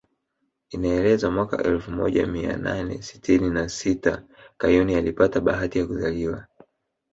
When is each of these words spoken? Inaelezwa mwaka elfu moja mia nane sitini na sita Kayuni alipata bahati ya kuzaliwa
Inaelezwa 0.69 1.31
mwaka 1.31 1.63
elfu 1.63 1.91
moja 1.91 2.27
mia 2.27 2.57
nane 2.57 3.01
sitini 3.01 3.49
na 3.49 3.69
sita 3.69 4.23
Kayuni 4.57 4.95
alipata 4.95 5.39
bahati 5.41 5.79
ya 5.79 5.87
kuzaliwa 5.87 6.47